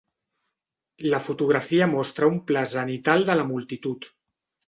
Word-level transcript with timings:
La 1.13 1.19
fotografia 1.25 1.89
mostra 1.91 2.31
un 2.31 2.41
pla 2.51 2.65
zenital 2.73 3.27
de 3.31 3.39
la 3.41 3.47
multitud 3.53 4.09